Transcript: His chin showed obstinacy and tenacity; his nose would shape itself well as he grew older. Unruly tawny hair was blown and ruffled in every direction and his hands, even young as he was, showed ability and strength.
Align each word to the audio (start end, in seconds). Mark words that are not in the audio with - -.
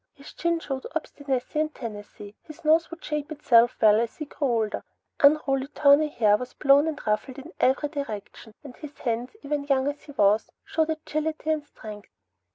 His 0.15 0.33
chin 0.33 0.59
showed 0.59 0.87
obstinacy 0.95 1.59
and 1.59 1.75
tenacity; 1.75 2.35
his 2.41 2.65
nose 2.65 2.89
would 2.89 3.03
shape 3.05 3.31
itself 3.31 3.77
well 3.79 3.99
as 3.99 4.17
he 4.17 4.25
grew 4.25 4.47
older. 4.47 4.83
Unruly 5.19 5.67
tawny 5.75 6.07
hair 6.07 6.37
was 6.37 6.53
blown 6.55 6.87
and 6.87 6.99
ruffled 7.05 7.37
in 7.37 7.53
every 7.59 7.87
direction 7.89 8.55
and 8.63 8.75
his 8.77 8.97
hands, 8.97 9.35
even 9.43 9.65
young 9.65 9.87
as 9.87 10.01
he 10.01 10.11
was, 10.13 10.51
showed 10.65 10.89
ability 10.89 11.51
and 11.51 11.63
strength. 11.67 12.09